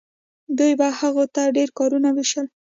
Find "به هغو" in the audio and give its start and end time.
0.79-1.23